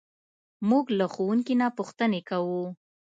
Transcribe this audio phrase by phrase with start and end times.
[0.69, 2.63] موږ له ښوونکي نه پوښتنې کوو.